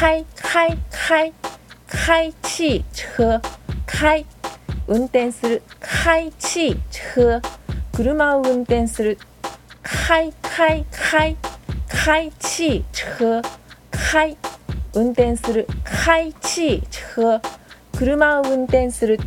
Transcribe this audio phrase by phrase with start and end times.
[0.00, 1.32] 開開開
[1.86, 3.42] 開汽車
[3.84, 4.24] 開
[4.88, 5.62] 運転する。
[5.78, 7.42] 開汽車
[7.92, 9.18] 車を運転する。
[9.82, 11.36] 開開開
[11.86, 13.42] 開汽車
[13.90, 14.38] 開
[14.94, 15.66] 運転する。
[15.84, 17.42] 開汽車
[17.92, 19.18] 車を運転する。